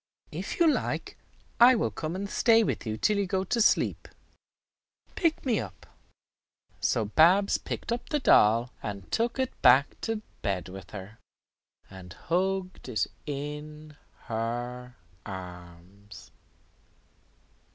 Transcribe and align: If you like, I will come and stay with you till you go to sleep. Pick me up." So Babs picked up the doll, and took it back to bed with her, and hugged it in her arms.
If 0.31 0.59
you 0.59 0.67
like, 0.67 1.15
I 1.59 1.75
will 1.75 1.91
come 1.91 2.15
and 2.15 2.27
stay 2.27 2.63
with 2.63 2.87
you 2.87 2.97
till 2.97 3.19
you 3.19 3.27
go 3.27 3.43
to 3.43 3.61
sleep. 3.61 4.07
Pick 5.13 5.45
me 5.45 5.59
up." 5.59 5.85
So 6.79 7.05
Babs 7.05 7.59
picked 7.59 7.91
up 7.91 8.09
the 8.09 8.17
doll, 8.17 8.71
and 8.81 9.11
took 9.11 9.37
it 9.37 9.51
back 9.61 10.01
to 10.01 10.23
bed 10.41 10.69
with 10.69 10.89
her, 10.89 11.19
and 11.87 12.13
hugged 12.13 12.89
it 12.89 13.05
in 13.27 13.95
her 14.23 14.95
arms. 15.23 16.31